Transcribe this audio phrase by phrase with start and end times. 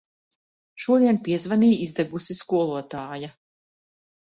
[0.85, 3.33] Šodien piezvanīja izdegusi skolotāja.